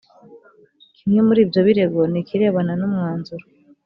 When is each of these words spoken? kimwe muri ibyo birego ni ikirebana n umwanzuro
kimwe 0.95 1.19
muri 1.27 1.39
ibyo 1.45 1.59
birego 1.67 2.01
ni 2.11 2.17
ikirebana 2.21 2.71
n 2.79 2.81
umwanzuro 2.87 3.45